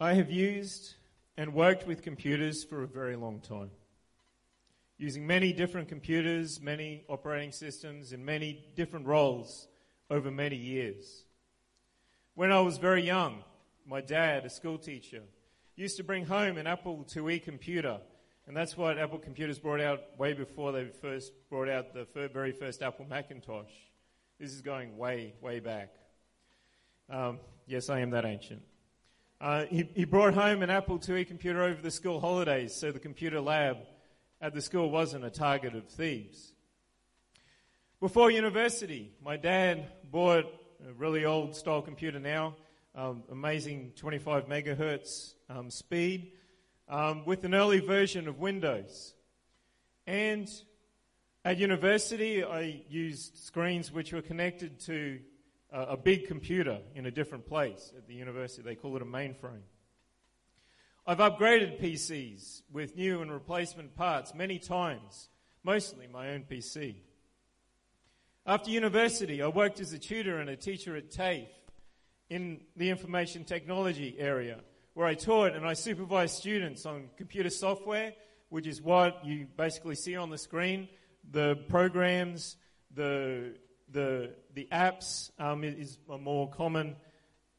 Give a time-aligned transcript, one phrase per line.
[0.00, 0.94] I have used
[1.36, 3.72] and worked with computers for a very long time,
[4.96, 9.66] using many different computers, many operating systems, in many different roles
[10.08, 11.24] over many years.
[12.36, 13.42] When I was very young,
[13.84, 15.22] my dad, a school teacher,
[15.74, 17.98] used to bring home an Apple IIe computer,
[18.46, 22.52] and that's what Apple computers brought out way before they first brought out the very
[22.52, 23.72] first Apple Macintosh.
[24.38, 25.92] This is going way, way back.
[27.10, 28.62] Um, yes, I am that ancient.
[29.40, 32.98] Uh, he, he brought home an Apple IIe computer over the school holidays, so the
[32.98, 33.76] computer lab
[34.40, 36.52] at the school wasn't a target of thieves.
[38.00, 40.46] Before university, my dad bought
[40.88, 42.56] a really old style computer now,
[42.96, 46.32] um, amazing 25 megahertz um, speed,
[46.88, 49.14] um, with an early version of Windows.
[50.04, 50.50] And
[51.44, 55.20] at university, I used screens which were connected to
[55.70, 58.62] a big computer in a different place at the university.
[58.62, 59.62] They call it a mainframe.
[61.06, 65.30] I've upgraded PCs with new and replacement parts many times,
[65.64, 66.96] mostly my own PC.
[68.46, 71.48] After university, I worked as a tutor and a teacher at TAFE
[72.30, 74.60] in the information technology area,
[74.94, 78.14] where I taught and I supervised students on computer software,
[78.48, 80.88] which is what you basically see on the screen,
[81.30, 82.56] the programs,
[82.94, 83.54] the
[83.92, 86.96] the, the apps um, is a more common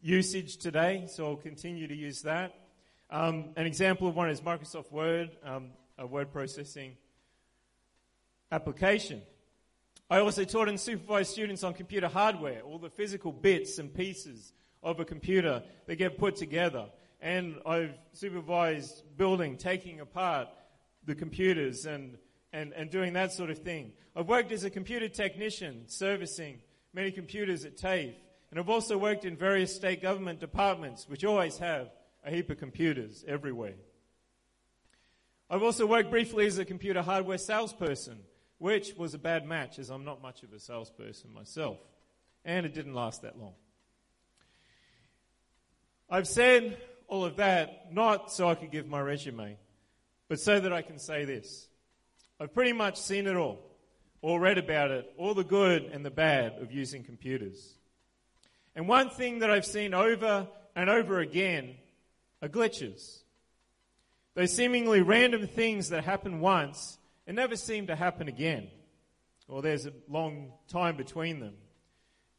[0.01, 2.55] usage today, so I'll continue to use that.
[3.09, 6.95] Um, an example of one is Microsoft Word, um, a word processing
[8.51, 9.21] application.
[10.09, 14.53] I also taught and supervised students on computer hardware, all the physical bits and pieces
[14.81, 16.85] of a computer that get put together.
[17.21, 20.47] And I've supervised building, taking apart
[21.05, 22.17] the computers and
[22.51, 23.93] and, and doing that sort of thing.
[24.15, 26.59] I've worked as a computer technician, servicing
[26.93, 28.15] many computers at TAFE,
[28.51, 31.91] and I've also worked in various state government departments, which always have
[32.25, 33.75] a heap of computers everywhere.
[35.49, 38.19] I've also worked briefly as a computer hardware salesperson,
[38.57, 41.77] which was a bad match as I'm not much of a salesperson myself,
[42.43, 43.53] and it didn't last that long.
[46.09, 46.77] I've said
[47.07, 49.57] all of that not so I could give my resume,
[50.27, 51.68] but so that I can say this.
[52.39, 53.59] I've pretty much seen it all,
[54.21, 57.75] or read about it, all the good and the bad of using computers.
[58.75, 61.75] And one thing that I've seen over and over again
[62.41, 63.19] are glitches.
[64.35, 68.69] Those seemingly random things that happen once and never seem to happen again,
[69.49, 71.55] or there's a long time between them.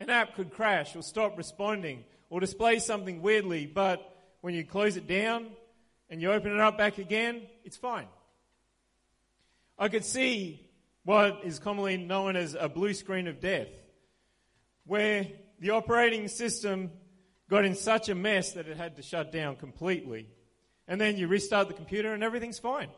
[0.00, 4.00] An app could crash or stop responding or display something weirdly, but
[4.41, 5.49] when you close it down
[6.09, 8.06] and you open it up back again, it's fine.
[9.80, 10.68] I could see
[11.04, 13.68] what is commonly known as a blue screen of death,
[14.84, 15.26] where
[15.58, 16.91] the operating system
[17.48, 20.28] got in such a mess that it had to shut down completely.
[20.86, 22.90] And then you restart the computer and everything's fine.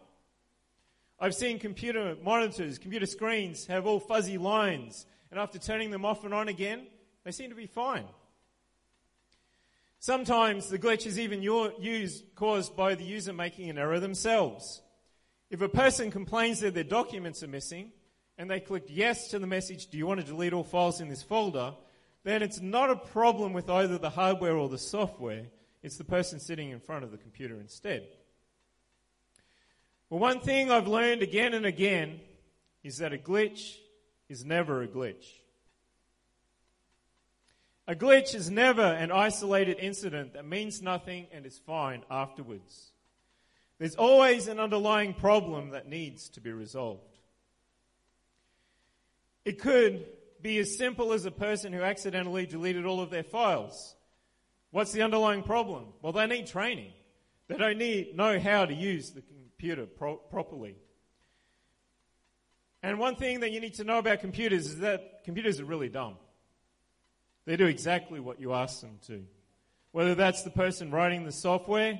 [1.21, 6.25] I've seen computer monitors, computer screens have all fuzzy lines, and after turning them off
[6.25, 6.89] and on again,
[7.23, 8.07] they seem to be fine.
[10.01, 14.83] Sometimes the glitch is even used, caused by the user making an error themselves.
[15.53, 17.93] If a person complains that their documents are missing
[18.39, 21.11] and they click yes to the message, do you want to delete all files in
[21.11, 21.75] this folder?
[22.25, 25.45] Then it's not a problem with either the hardware or the software.
[25.83, 28.07] It's the person sitting in front of the computer instead.
[30.09, 32.21] Well, one thing I've learned again and again
[32.83, 33.77] is that a glitch
[34.31, 35.27] is never a glitch.
[37.87, 42.92] A glitch is never an isolated incident that means nothing and is fine afterwards.
[43.83, 47.19] There's always an underlying problem that needs to be resolved.
[49.45, 50.07] It could
[50.41, 53.97] be as simple as a person who accidentally deleted all of their files.
[54.71, 55.87] What's the underlying problem?
[56.01, 56.93] Well, they need training.
[57.49, 60.77] They don't need, know how to use the computer pro- properly.
[62.85, 65.89] And one thing that you need to know about computers is that computers are really
[65.89, 66.19] dumb.
[67.47, 69.25] They do exactly what you ask them to.
[69.91, 71.99] Whether that's the person writing the software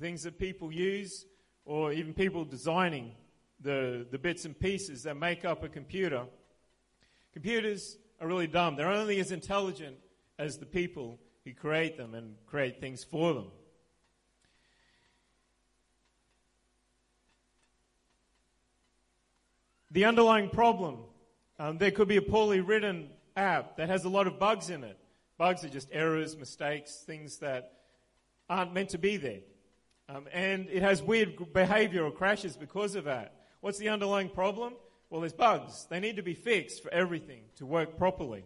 [0.00, 1.26] things that people use,
[1.64, 3.12] or even people designing
[3.60, 6.24] the, the bits and pieces that make up a computer.
[7.32, 8.76] Computers are really dumb.
[8.76, 9.96] They're only as intelligent
[10.38, 13.46] as the people who create them and create things for them.
[19.90, 20.98] The underlying problem
[21.58, 24.82] um, there could be a poorly written app that has a lot of bugs in
[24.82, 24.98] it.
[25.38, 27.72] Bugs are just errors, mistakes, things that
[28.50, 29.40] aren't meant to be there.
[30.08, 33.34] Um, and it has weird behavior or crashes because of that.
[33.60, 34.74] What's the underlying problem?
[35.08, 35.86] Well, there's bugs.
[35.90, 38.44] They need to be fixed for everything to work properly.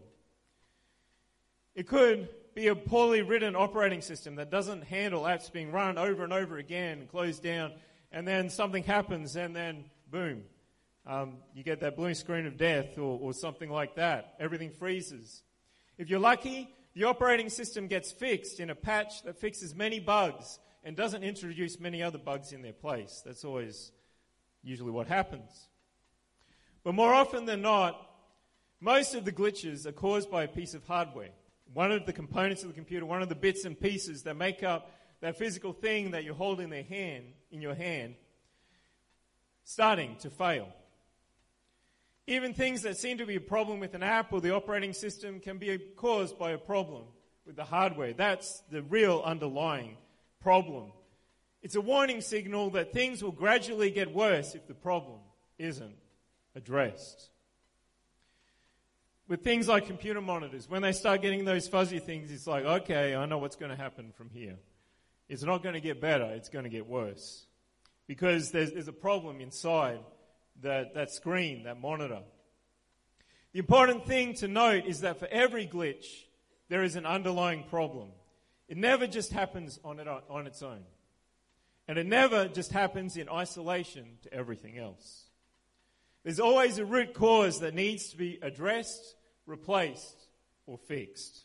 [1.74, 6.24] It could be a poorly written operating system that doesn't handle apps being run over
[6.24, 7.72] and over again, closed down,
[8.10, 10.42] and then something happens, and then boom,
[11.06, 14.34] um, you get that blue screen of death or, or something like that.
[14.40, 15.42] Everything freezes.
[15.98, 20.58] If you're lucky, the operating system gets fixed in a patch that fixes many bugs
[20.86, 23.20] and doesn't introduce many other bugs in their place.
[23.26, 23.90] That's always
[24.62, 25.66] usually what happens.
[26.84, 28.00] But more often than not,
[28.80, 31.30] most of the glitches are caused by a piece of hardware.
[31.74, 34.62] One of the components of the computer, one of the bits and pieces that make
[34.62, 34.92] up
[35.22, 38.14] that physical thing that you hold in their hand, in your hand,
[39.64, 40.68] starting to fail.
[42.28, 45.40] Even things that seem to be a problem with an app or the operating system
[45.40, 47.06] can be caused by a problem
[47.44, 48.12] with the hardware.
[48.12, 49.96] That's the real underlying
[50.46, 50.92] problem.
[51.60, 55.18] It's a warning signal that things will gradually get worse if the problem
[55.58, 55.96] isn't
[56.54, 57.30] addressed.
[59.26, 63.16] With things like computer monitors, when they start getting those fuzzy things, it's like, okay,
[63.16, 64.56] I know what's going to happen from here.
[65.28, 67.44] It's not going to get better, it's going to get worse.
[68.06, 69.98] Because there's, there's a problem inside
[70.62, 72.22] that, that screen, that monitor.
[73.52, 76.06] The important thing to note is that for every glitch,
[76.68, 78.10] there is an underlying problem.
[78.68, 80.82] It never just happens on, it, on its own.
[81.88, 85.24] And it never just happens in isolation to everything else.
[86.24, 89.14] There's always a root cause that needs to be addressed,
[89.46, 90.26] replaced,
[90.66, 91.44] or fixed.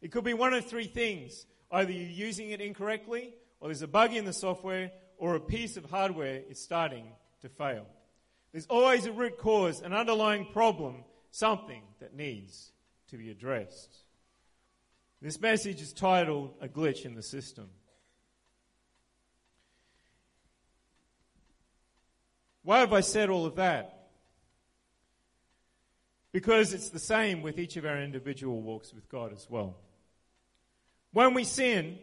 [0.00, 1.46] It could be one of three things.
[1.72, 5.76] Either you're using it incorrectly, or there's a bug in the software, or a piece
[5.76, 7.06] of hardware is starting
[7.40, 7.86] to fail.
[8.52, 12.70] There's always a root cause, an underlying problem, something that needs
[13.08, 13.96] to be addressed.
[15.22, 17.70] This message is titled A Glitch in the System.
[22.64, 24.08] Why have I said all of that?
[26.32, 29.76] Because it's the same with each of our individual walks with God as well.
[31.12, 32.00] When we sin,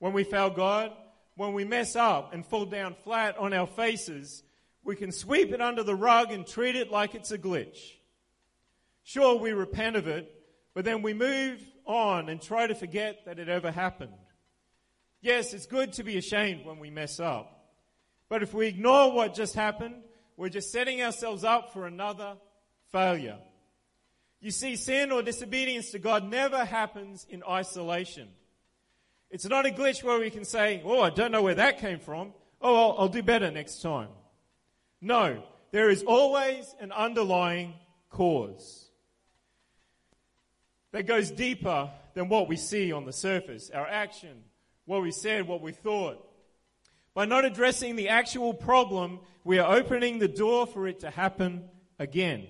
[0.00, 0.90] when we fail God,
[1.36, 4.42] when we mess up and fall down flat on our faces,
[4.82, 7.92] we can sweep it under the rug and treat it like it's a glitch.
[9.04, 10.34] Sure, we repent of it,
[10.74, 14.12] but then we move on and try to forget that it ever happened.
[15.20, 17.50] Yes, it's good to be ashamed when we mess up.
[18.28, 19.96] But if we ignore what just happened,
[20.36, 22.34] we're just setting ourselves up for another
[22.92, 23.38] failure.
[24.40, 28.28] You see, sin or disobedience to God never happens in isolation.
[29.30, 31.98] It's not a glitch where we can say, Oh, I don't know where that came
[31.98, 32.34] from.
[32.60, 34.08] Oh, I'll, I'll do better next time.
[35.00, 37.74] No, there is always an underlying
[38.10, 38.83] cause
[40.94, 44.44] that goes deeper than what we see on the surface our action,
[44.84, 46.24] what we said, what we thought.
[47.14, 51.64] By not addressing the actual problem, we are opening the door for it to happen
[51.98, 52.46] again.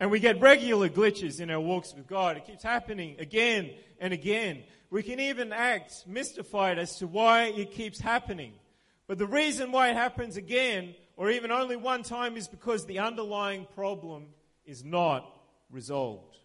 [0.00, 2.38] And we get regular glitches in our walks with God.
[2.38, 4.62] It keeps happening again and again.
[4.88, 8.54] We can even act mystified as to why it keeps happening.
[9.06, 13.00] But the reason why it happens again or even only one time is because the
[13.00, 14.28] underlying problem
[14.64, 15.30] is not
[15.70, 16.38] resolved.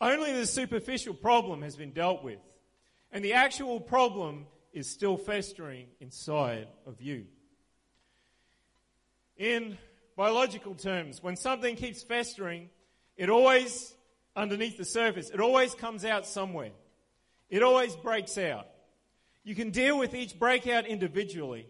[0.00, 2.38] Only the superficial problem has been dealt with,
[3.10, 7.24] and the actual problem is still festering inside of you.
[9.36, 9.76] In
[10.16, 12.68] biological terms, when something keeps festering,
[13.16, 13.94] it always,
[14.36, 16.70] underneath the surface, it always comes out somewhere.
[17.50, 18.66] It always breaks out.
[19.42, 21.66] You can deal with each breakout individually,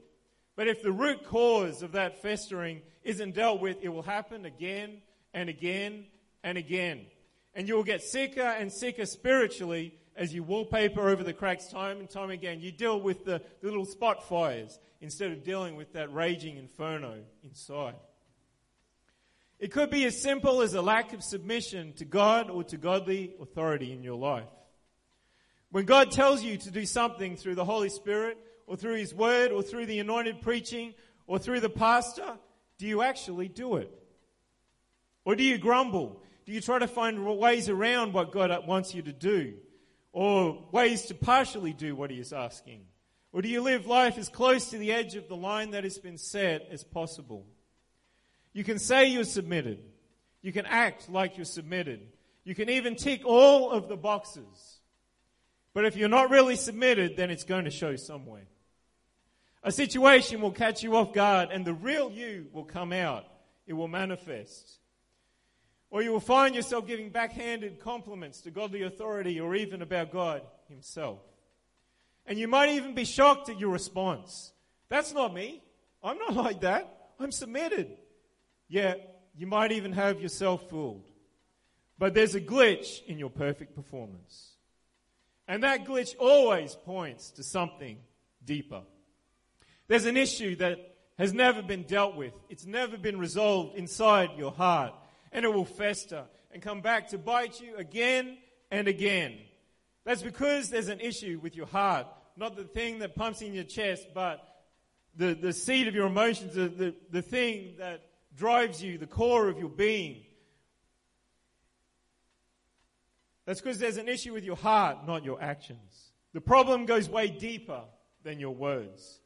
[0.57, 5.01] but if the root cause of that festering isn't dealt with, it will happen again
[5.33, 6.07] and again
[6.43, 7.07] and again.
[7.55, 12.01] And you will get sicker and sicker spiritually as you wallpaper over the cracks time
[12.01, 12.61] and time again.
[12.61, 17.95] You deal with the, little spot fires instead of dealing with that raging inferno inside.
[19.59, 23.35] It could be as simple as a lack of submission to God or to godly
[23.41, 24.49] authority in your life.
[25.71, 28.39] When God tells you to do something through the Holy Spirit,
[28.69, 30.95] or through his word or through the anointed preaching
[31.27, 32.37] or through the pastor?
[32.77, 33.91] Do you actually do it?
[35.25, 36.23] Or do you grumble?
[36.49, 39.53] Do you try to find ways around what God wants you to do?
[40.13, 42.87] Or ways to partially do what he is asking?
[43.35, 45.99] Or do you live life as close to the edge of the line that has
[45.99, 47.45] been set as possible?
[48.55, 49.81] You can say you're submitted.
[50.41, 52.01] You can act like you're submitted.
[52.45, 54.79] You can even tick all of the boxes.
[55.75, 58.47] But if you're not really submitted, then it's going to show somewhere.
[59.63, 63.27] A situation will catch you off guard and the real you will come out.
[63.67, 64.79] It will manifest.
[65.91, 70.43] Or you will find yourself giving backhanded compliments to godly authority or even about God
[70.69, 71.21] Himself.
[72.27, 74.53] And you might even be shocked at your response.
[74.91, 75.63] That's not me.
[76.03, 77.11] I'm not like that.
[77.19, 77.97] I'm submitted.
[78.69, 81.09] Yet, you might even have yourself fooled.
[81.99, 84.53] But there's a glitch in your perfect performance.
[85.49, 87.99] And that glitch always points to something
[88.45, 88.83] deeper.
[89.89, 92.35] There's an issue that has never been dealt with.
[92.49, 94.93] It's never been resolved inside your heart.
[95.33, 98.39] And it will fester and come back to bite you again
[98.71, 99.37] and again.
[100.05, 102.07] That's because there's an issue with your heart.
[102.37, 104.43] Not the thing that pumps in your chest, but
[105.17, 108.03] the, the seed of your emotions, the, the, the thing that
[108.37, 110.23] drives you, the core of your being.
[113.45, 116.13] That's because there's an issue with your heart, not your actions.
[116.33, 117.83] The problem goes way deeper
[118.23, 119.21] than your words.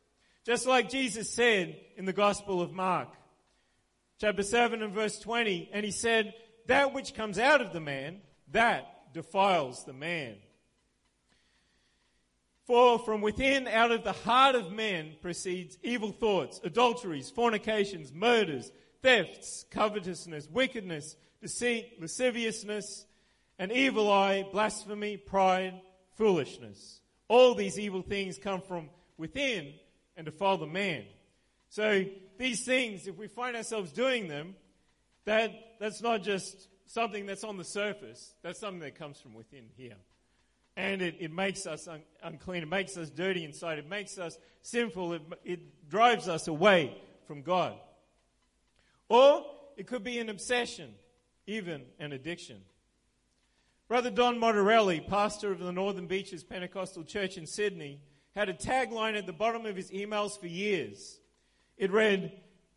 [0.45, 3.09] Just like Jesus said in the Gospel of Mark,
[4.23, 6.33] chapter 7 and verse 20, and he said,
[6.69, 8.21] That which comes out of the man,
[8.53, 10.37] that defiles the man.
[12.65, 18.71] For from within, out of the heart of men, proceeds evil thoughts, adulteries, fornications, murders,
[19.03, 23.05] thefts, covetousness, wickedness, deceit, lasciviousness,
[23.59, 25.81] an evil eye, blasphemy, pride,
[26.17, 27.01] foolishness.
[27.27, 28.89] All these evil things come from
[29.19, 29.75] within
[30.17, 31.07] and defile the man.
[31.71, 32.05] So
[32.39, 34.55] these things, if we find ourselves doing them,
[35.25, 38.35] that, that's not just something that's on the surface.
[38.43, 39.97] That's something that comes from within here.
[40.77, 42.63] And it, it makes us un- unclean.
[42.63, 43.79] It makes us dirty inside.
[43.79, 45.15] It makes us sinful.
[45.15, 46.97] It, it drives us away
[47.27, 47.75] from God.
[49.09, 49.45] Or
[49.77, 50.91] it could be an obsession,
[51.47, 52.59] even an addiction.
[53.89, 58.01] Brother Don Motorelli, pastor of the Northern Beaches Pentecostal Church in Sydney,
[58.35, 61.19] had a tagline at the bottom of his emails for years.
[61.83, 62.31] It read,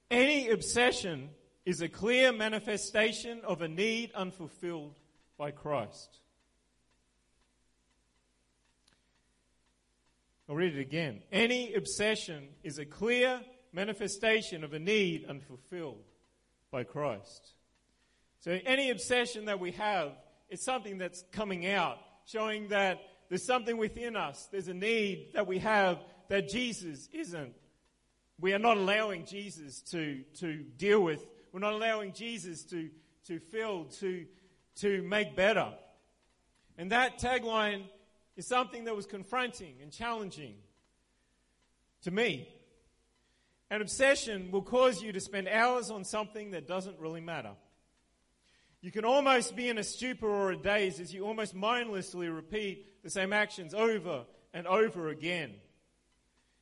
[0.10, 1.30] Any obsession
[1.64, 4.96] is a clear manifestation of a need unfulfilled
[5.38, 6.22] by Christ.
[10.50, 11.22] I'll read it again.
[11.32, 16.02] Any obsession is a clear manifestation of a need unfulfilled
[16.72, 17.54] by Christ.
[18.40, 20.14] So any obsession that we have
[20.50, 24.48] is something that's coming out, showing that there's something within us.
[24.52, 27.54] There's a need that we have that Jesus isn't.
[28.40, 31.26] We are not allowing Jesus to, to deal with.
[31.52, 32.90] We're not allowing Jesus to,
[33.28, 34.26] to fill, to,
[34.78, 35.74] to make better.
[36.78, 37.84] And that tagline
[38.36, 40.56] is something that was confronting and challenging
[42.04, 42.50] to me.
[43.70, 47.52] An obsession will cause you to spend hours on something that doesn't really matter.
[48.82, 53.02] You can almost be in a stupor or a daze as you almost mindlessly repeat
[53.04, 55.56] the same actions over and over again.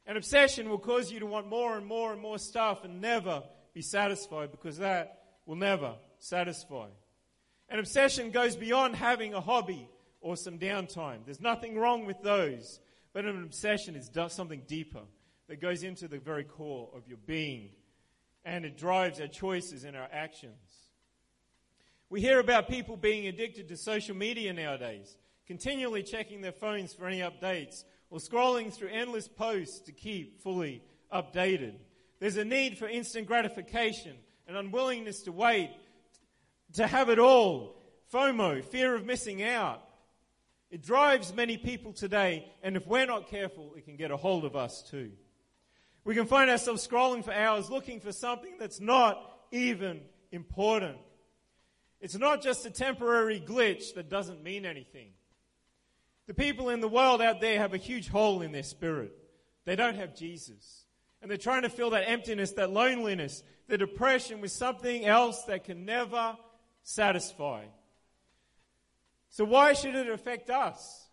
[0.06, 3.44] An obsession will cause you to want more and more and more stuff and never
[3.74, 6.88] be satisfied because that will never satisfy.
[7.70, 9.88] An obsession goes beyond having a hobby
[10.22, 11.20] or some downtime.
[11.26, 12.80] There's nothing wrong with those.
[13.14, 15.02] But an obsession is something deeper
[15.48, 17.70] that goes into the very core of your being
[18.46, 20.54] and it drives our choices and our actions.
[22.10, 25.18] We hear about people being addicted to social media nowadays,
[25.48, 27.84] continually checking their phones for any updates
[28.14, 31.74] or scrolling through endless posts to keep fully updated.
[32.20, 34.16] There's a need for instant gratification,
[34.48, 35.72] an unwillingness to wait,
[36.74, 37.82] to have it all.
[38.14, 39.82] FOMO, fear of missing out.
[40.70, 44.46] It drives many people today, and if we're not careful, it can get a hold
[44.46, 45.10] of us too.
[46.04, 50.02] We can find ourselves scrolling for hours looking for something that's not even
[50.32, 51.00] important.
[52.00, 55.14] It's not just a temporary glitch that doesn't mean anything.
[56.28, 59.14] The people in the world out there have a huge hole in their spirit.
[59.66, 60.86] They don't have Jesus.
[61.22, 65.64] And they're trying to fill that emptiness, that loneliness, the depression with something else that
[65.64, 66.38] can never
[66.84, 67.66] satisfy.
[69.30, 71.08] So why should it affect us?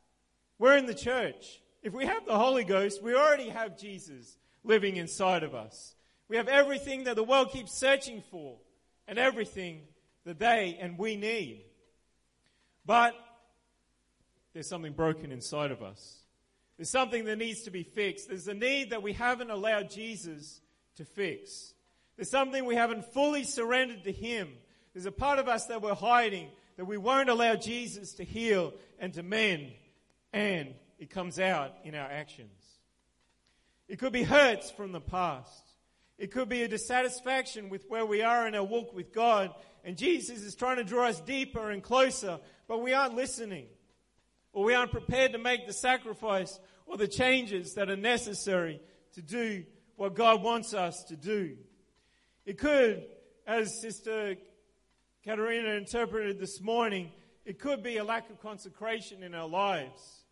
[0.58, 1.60] We're in the church.
[1.82, 5.94] If we have the Holy Ghost, we already have Jesus living inside of us.
[6.28, 8.58] We have everything that the world keeps searching for
[9.08, 9.82] and everything
[10.24, 11.64] that they and we need.
[12.84, 13.14] But
[14.52, 16.16] there's something broken inside of us.
[16.76, 18.28] There's something that needs to be fixed.
[18.28, 20.60] There's a need that we haven't allowed Jesus
[20.96, 21.74] to fix.
[22.16, 24.48] There's something we haven't fully surrendered to Him.
[24.92, 28.72] There's a part of us that we're hiding that we won't allow Jesus to heal
[28.98, 29.72] and to mend.
[30.32, 32.50] And it comes out in our actions.
[33.86, 35.64] It could be hurts from the past.
[36.16, 39.54] It could be a dissatisfaction with where we are in our walk with God.
[39.84, 42.38] And Jesus is trying to draw us deeper and closer,
[42.68, 43.66] but we aren't listening.
[44.52, 48.80] Or we aren't prepared to make the sacrifice or the changes that are necessary
[49.14, 49.64] to do
[49.96, 51.56] what God wants us to do.
[52.44, 53.04] It could,
[53.46, 54.36] as Sister
[55.22, 57.12] Katerina interpreted this morning,
[57.44, 60.24] it could be a lack of consecration in our lives.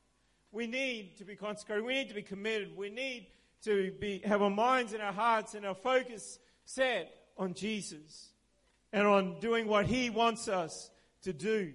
[0.50, 1.84] We need to be consecrated.
[1.84, 2.76] We need to be committed.
[2.76, 3.26] We need
[3.64, 8.30] to be, have our minds and our hearts and our focus set on Jesus
[8.92, 10.90] and on doing what He wants us
[11.22, 11.72] to do.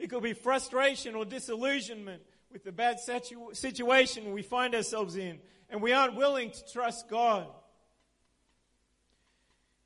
[0.00, 5.38] It could be frustration or disillusionment with the bad situ- situation we find ourselves in
[5.68, 7.46] and we aren't willing to trust God.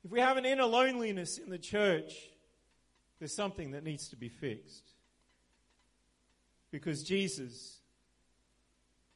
[0.05, 2.13] If we have an inner loneliness in the church,
[3.19, 4.93] there's something that needs to be fixed.
[6.71, 7.79] Because Jesus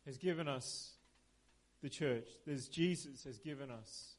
[0.06, 0.96] has given us
[1.82, 2.28] the church.
[2.46, 4.16] There's Jesus has given us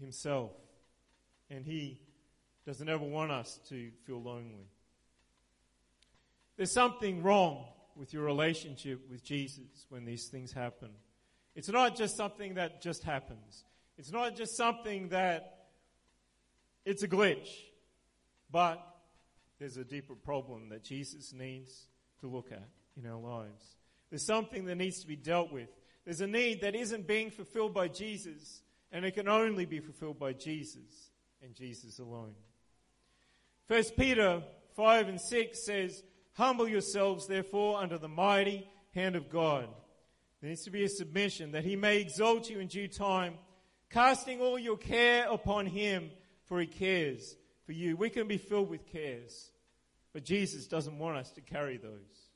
[0.00, 0.52] himself.
[1.50, 2.00] And he
[2.64, 4.68] doesn't ever want us to feel lonely.
[6.56, 7.64] There's something wrong
[7.96, 10.90] with your relationship with Jesus when these things happen.
[11.54, 13.64] It's not just something that just happens.
[13.98, 15.68] It's not just something that
[16.84, 17.48] it's a glitch,
[18.50, 18.84] but
[19.58, 21.86] there's a deeper problem that Jesus needs
[22.20, 23.76] to look at in our lives.
[24.10, 25.68] There's something that needs to be dealt with.
[26.04, 30.18] There's a need that isn't being fulfilled by Jesus, and it can only be fulfilled
[30.18, 31.10] by Jesus
[31.42, 32.34] and Jesus alone.
[33.68, 34.42] First Peter
[34.74, 36.02] 5 and 6 says,
[36.34, 39.68] Humble yourselves, therefore, under the mighty hand of God.
[40.40, 43.34] There needs to be a submission that he may exalt you in due time,
[43.90, 46.10] casting all your care upon him,
[46.44, 47.96] for he cares for you.
[47.96, 49.50] We can be filled with cares,
[50.12, 52.30] but Jesus doesn't want us to carry those.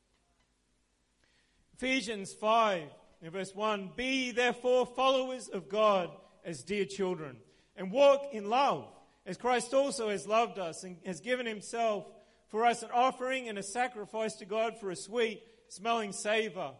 [1.74, 2.82] Ephesians 5
[3.22, 6.10] in verse 1 Be therefore followers of God
[6.44, 7.36] as dear children,
[7.76, 8.86] and walk in love,
[9.26, 12.06] as Christ also has loved us and has given himself
[12.48, 16.70] for us an offering and a sacrifice to God for a sweet smelling savor.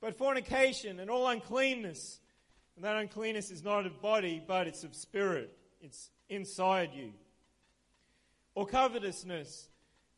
[0.00, 2.20] But fornication and all uncleanness,
[2.76, 7.12] and that uncleanness is not of body, but it's of spirit, it's inside you.
[8.54, 9.68] Or covetousness,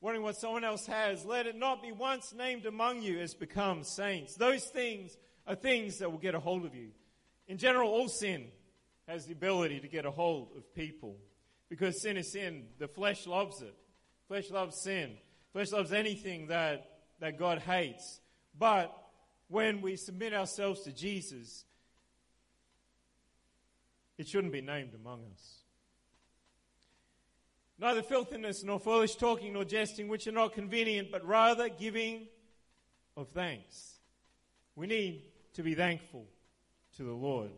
[0.00, 3.88] wanting what someone else has, let it not be once named among you as becomes
[3.88, 4.34] saints.
[4.34, 6.88] Those things are things that will get a hold of you.
[7.48, 8.46] In general, all sin
[9.06, 11.16] has the ability to get a hold of people
[11.68, 12.64] because sin is sin.
[12.78, 13.74] The flesh loves it.
[14.28, 15.16] Flesh loves sin.
[15.52, 16.90] Flesh loves anything that,
[17.20, 18.20] that God hates.
[18.58, 18.96] But
[19.48, 21.64] when we submit ourselves to Jesus,
[24.18, 25.60] it shouldn't be named among us.
[27.78, 32.26] Neither filthiness, nor foolish talking, nor jesting, which are not convenient, but rather giving
[33.16, 34.00] of thanks.
[34.74, 35.22] We need
[35.54, 36.26] to be thankful
[36.96, 37.50] to the Lord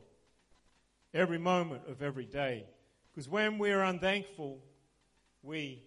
[1.15, 2.67] every moment of every day.
[3.11, 4.59] Because when we are unthankful,
[5.43, 5.83] we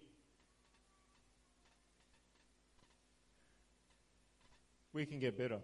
[4.92, 5.58] we can get better.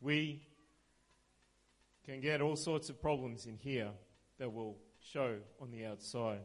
[0.00, 0.42] We
[2.04, 3.90] can get all sorts of problems in here
[4.38, 6.40] that will show on the outside.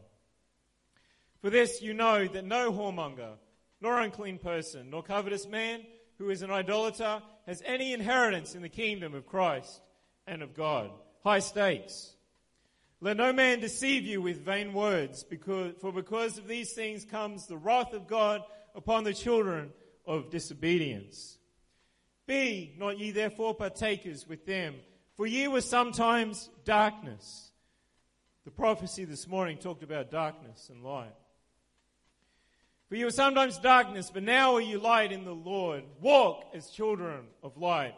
[1.40, 3.32] For this you know that no whoremonger,
[3.80, 5.82] nor unclean person, nor covetous man
[6.18, 9.80] who is an idolater has any inheritance in the kingdom of Christ
[10.26, 10.90] and of God.
[11.22, 12.14] High stakes.
[13.00, 17.46] Let no man deceive you with vain words, because, for because of these things comes
[17.46, 18.42] the wrath of God
[18.74, 19.72] upon the children
[20.06, 21.38] of disobedience.
[22.26, 24.76] Be not ye therefore partakers with them,
[25.16, 27.50] for ye were sometimes darkness.
[28.44, 31.14] The prophecy this morning talked about darkness and light.
[32.88, 35.84] For you were sometimes darkness, but now are you light in the Lord.
[36.00, 37.94] Walk as children of light.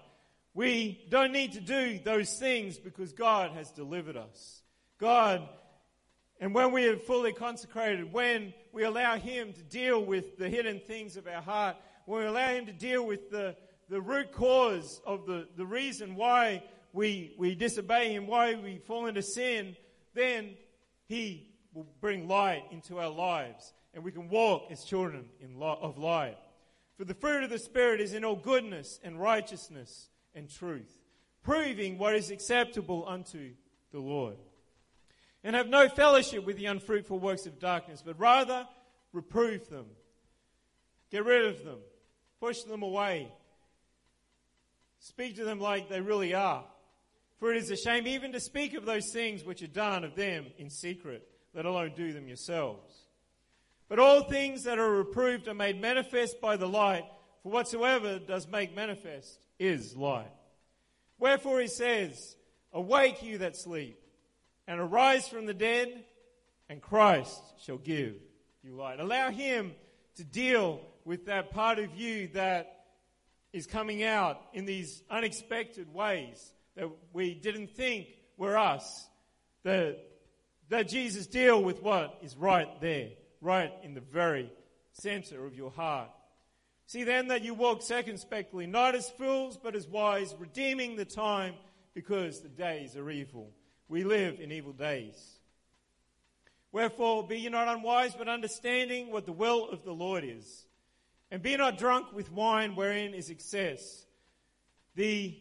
[0.55, 4.63] We don't need to do those things because God has delivered us.
[4.99, 5.47] God,
[6.41, 10.81] and when we are fully consecrated, when we allow Him to deal with the hidden
[10.81, 13.57] things of our heart, when we allow Him to deal with the
[13.89, 19.07] the root cause of the, the reason why we, we disobey Him, why we fall
[19.07, 19.77] into sin,
[20.15, 20.55] then
[21.07, 25.79] He will bring light into our lives and we can walk as children in lo-
[25.81, 26.37] of light.
[26.99, 30.99] For the fruit of the Spirit is in all goodness and righteousness and truth,
[31.43, 33.53] proving what is acceptable unto
[33.93, 34.37] the Lord.
[35.43, 38.67] And have no fellowship with the unfruitful works of darkness, but rather
[39.13, 39.87] reprove them.
[41.11, 41.79] Get rid of them.
[42.41, 43.33] Push them away
[45.07, 46.65] Speak to them like they really are.
[47.39, 50.17] For it is a shame even to speak of those things which are done of
[50.17, 52.93] them in secret, let alone do them yourselves.
[53.89, 57.05] But all things that are reproved are made manifest by the light,
[57.45, 60.33] for whatsoever does make manifest is light.
[61.21, 62.35] Wherefore he says,
[62.73, 64.01] Awake you that sleep,
[64.67, 66.05] and arise from the dead,
[66.69, 68.17] and Christ shall give
[68.65, 68.99] you light.
[68.99, 69.73] Allow him
[70.17, 72.76] to deal with that part of you that
[73.53, 78.07] is coming out in these unexpected ways that we didn't think
[78.37, 79.09] were us.
[79.65, 79.99] That,
[80.69, 84.53] that Jesus deal with what is right there, right in the very
[84.93, 86.11] center of your heart.
[86.87, 91.55] See then that you walk circumspectly, not as fools, but as wise, redeeming the time
[91.95, 93.51] because the days are evil.
[93.89, 95.37] We live in evil days.
[96.73, 100.66] Wherefore, be ye not unwise, but understanding what the will of the Lord is.
[101.31, 104.05] And be not drunk with wine wherein is excess.
[104.95, 105.37] The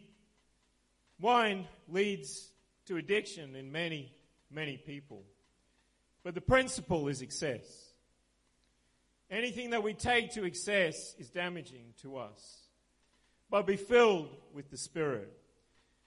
[1.20, 2.50] wine leads
[2.86, 4.12] to addiction in many,
[4.50, 5.22] many people.
[6.24, 7.64] But the principle is excess.
[9.30, 12.60] Anything that we take to excess is damaging to us.
[13.50, 15.32] But be filled with the Spirit.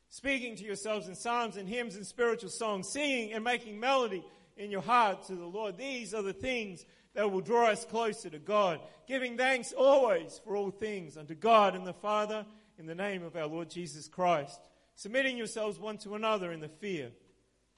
[0.09, 4.23] Speaking to yourselves in psalms and hymns and spiritual songs, singing and making melody
[4.57, 5.77] in your heart to the Lord.
[5.77, 6.83] These are the things
[7.19, 11.75] that will draw us closer to God, giving thanks always for all things unto God
[11.75, 12.45] and the Father
[12.77, 14.57] in the name of our Lord Jesus Christ,
[14.95, 17.11] submitting yourselves one to another in the fear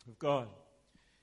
[0.08, 0.48] of God.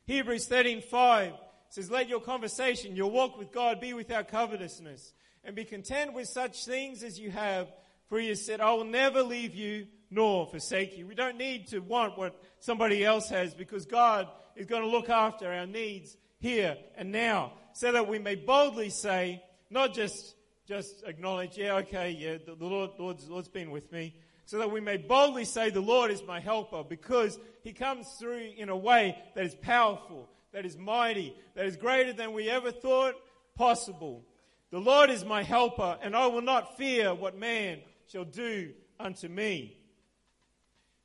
[0.06, 5.12] Hebrews 13:5 says, Let your conversation, your walk with God be without covetousness,
[5.44, 7.68] and be content with such things as you have,
[8.08, 11.06] for he has said, I will never leave you nor forsake you.
[11.06, 14.26] We don't need to want what somebody else has because God
[14.56, 18.90] is going to look after our needs here and now so that we may boldly
[18.90, 20.34] say, not just,
[20.66, 24.70] just acknowledge, yeah, okay, yeah, the, the Lord, Lord's, Lord's been with me, so that
[24.70, 28.76] we may boldly say, the Lord is my helper because he comes through in a
[28.76, 33.14] way that is powerful, that is mighty, that is greater than we ever thought
[33.54, 34.24] possible.
[34.70, 39.28] The Lord is my helper, and I will not fear what man shall do unto
[39.28, 39.76] me.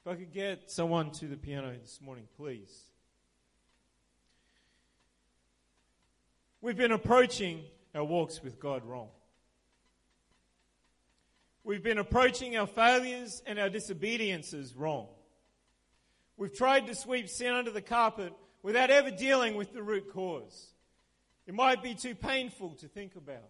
[0.06, 2.92] If I could get someone to the piano this morning, please.
[6.63, 9.10] We've been approaching our walks with God wrong.
[11.65, 15.08] We've been approaching our failures and our disobediences wrong.
[16.38, 20.69] We've tried to sweep sin under the carpet without ever dealing with the root cause.
[21.47, 23.49] It might be too painful to think about.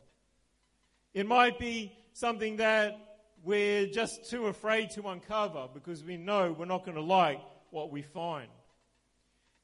[1.13, 2.97] It might be something that
[3.43, 7.91] we're just too afraid to uncover because we know we're not going to like what
[7.91, 8.49] we find.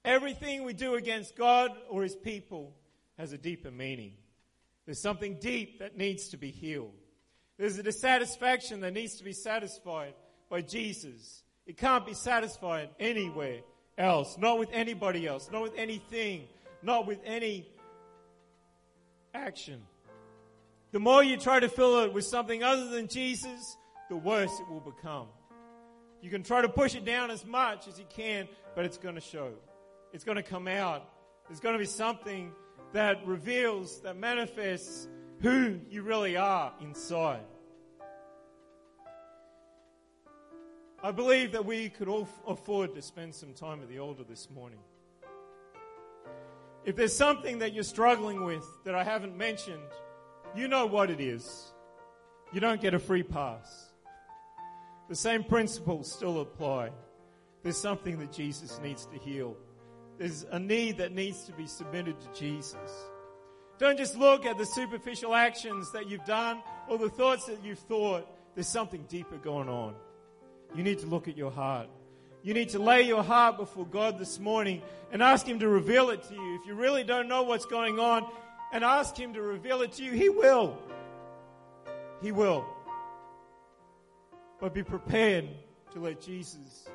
[0.05, 2.75] Everything we do against God or His people
[3.19, 4.13] has a deeper meaning.
[4.86, 6.93] There's something deep that needs to be healed.
[7.58, 10.13] There's a dissatisfaction that needs to be satisfied
[10.49, 11.43] by Jesus.
[11.67, 13.60] It can't be satisfied anywhere
[13.97, 16.47] else, not with anybody else, not with anything,
[16.82, 17.67] not with any
[19.34, 19.82] action.
[20.93, 23.77] The more you try to fill it with something other than Jesus,
[24.10, 25.27] the worse it will become.
[26.21, 29.15] You can try to push it down as much as you can, but it's going
[29.15, 29.51] to show.
[30.13, 31.03] It's going to come out.
[31.47, 32.53] There's going to be something
[32.93, 35.08] that reveals, that manifests
[35.41, 37.43] who you really are inside.
[41.02, 44.49] I believe that we could all afford to spend some time at the altar this
[44.49, 44.80] morning.
[46.84, 49.82] If there's something that you're struggling with that I haven't mentioned,
[50.56, 51.73] you know what it is.
[52.52, 53.93] You don't get a free pass.
[55.08, 56.91] The same principles still apply.
[57.63, 59.56] There's something that Jesus needs to heal.
[60.19, 62.75] There's a need that needs to be submitted to Jesus.
[63.79, 67.79] Don't just look at the superficial actions that you've done or the thoughts that you've
[67.79, 68.27] thought.
[68.53, 69.95] There's something deeper going on.
[70.75, 71.88] You need to look at your heart.
[72.43, 76.10] You need to lay your heart before God this morning and ask Him to reveal
[76.10, 76.60] it to you.
[76.60, 78.29] If you really don't know what's going on,
[78.71, 80.77] and ask Him to reveal it to you, He will.
[82.21, 82.65] He will.
[84.60, 85.47] But be prepared
[85.93, 86.88] to let Jesus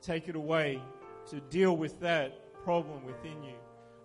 [0.00, 0.80] take it away
[1.30, 3.54] to deal with that problem within you.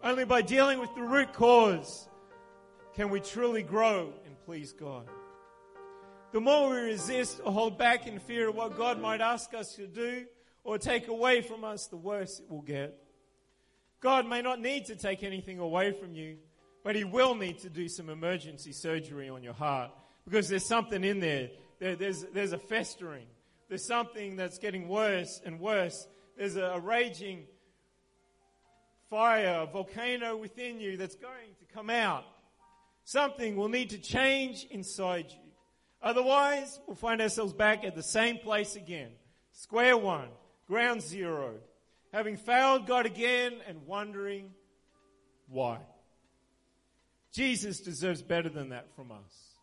[0.04, 2.08] Only by dealing with the root cause
[2.94, 5.08] can we truly grow and please God.
[6.32, 9.76] The more we resist or hold back in fear of what God might ask us
[9.76, 10.26] to do
[10.64, 12.98] or take away from us, the worse it will get.
[14.00, 16.38] God may not need to take anything away from you,
[16.84, 19.92] but He will need to do some emergency surgery on your heart
[20.26, 21.50] because there's something in there.
[21.80, 23.28] there there's, there's a festering.
[23.70, 26.08] There's something that's getting worse and worse.
[26.38, 27.44] There's a, a raging
[29.10, 32.26] fire, a volcano within you that's going to come out.
[33.06, 35.52] Something will need to change inside you.
[36.02, 39.12] Otherwise, we'll find ourselves back at the same place again.
[39.52, 40.30] Square one,
[40.68, 41.56] ground zero.
[42.12, 44.52] Having failed God again and wondering
[45.48, 45.80] why.
[47.32, 49.58] Jesus deserves better than that from us.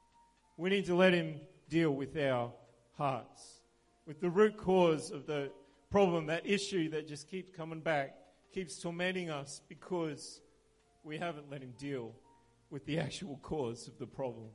[0.57, 2.53] We need to let Him deal with our
[2.97, 3.63] hearts,
[4.07, 5.51] with the root cause of the
[5.91, 8.15] problem, that issue that just keeps coming back,
[8.55, 10.41] keeps tormenting us because
[11.03, 12.13] we haven't let Him deal
[12.71, 14.49] with the actual cause of the problem.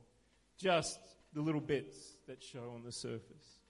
[0.58, 0.98] Just
[1.34, 3.60] the little bits that show on the surface.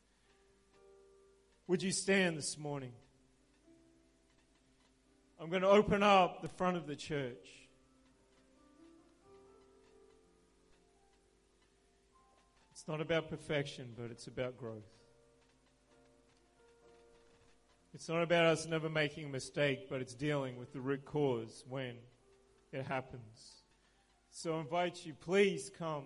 [1.67, 2.93] Would you stand this morning?
[5.41, 7.49] I'm going to open up the front of the church.
[12.71, 14.96] It's not about perfection, but it's about growth.
[17.97, 21.65] It's not about us never making a mistake, but it's dealing with the root cause
[21.69, 21.95] when
[22.71, 23.65] it happens.
[24.31, 26.05] So I invite you, please come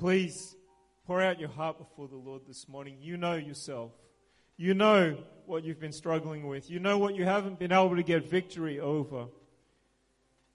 [0.00, 0.56] Please
[1.06, 2.96] pour out your heart before the Lord this morning.
[3.02, 3.92] You know yourself.
[4.56, 6.70] You know what you've been struggling with.
[6.70, 9.26] You know what you haven't been able to get victory over.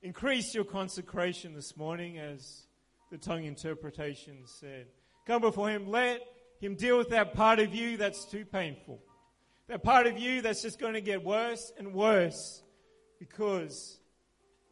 [0.01, 2.65] Increase your consecration this morning, as
[3.11, 4.87] the tongue interpretation said.
[5.27, 5.91] Come before Him.
[5.91, 6.21] Let
[6.59, 8.99] Him deal with that part of you that's too painful.
[9.67, 12.61] That part of you that's just going to get worse and worse
[13.19, 13.97] because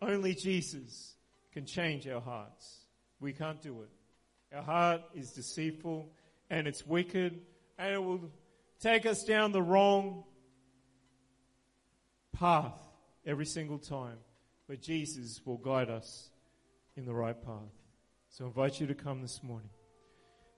[0.01, 1.15] only Jesus
[1.51, 2.85] can change our hearts.
[3.19, 3.89] We can't do it.
[4.55, 6.11] Our heart is deceitful
[6.49, 7.41] and it's wicked
[7.79, 8.31] and it will
[8.79, 10.25] take us down the wrong
[12.33, 12.77] path
[13.25, 14.17] every single time.
[14.67, 16.29] But Jesus will guide us
[16.95, 17.71] in the right path.
[18.29, 19.69] So I invite you to come this morning.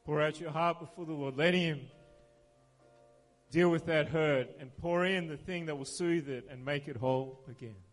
[0.06, 1.38] Pour out your heart before the Lord.
[1.38, 1.82] Let Him
[3.56, 6.90] deal with that hurt and pour in the thing that will soothe it and make
[6.90, 7.85] it whole again.